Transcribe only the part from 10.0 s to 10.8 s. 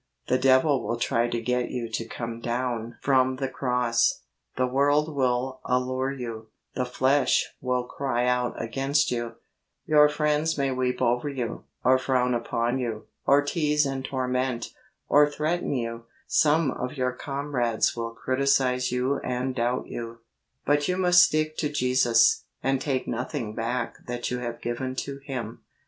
friends may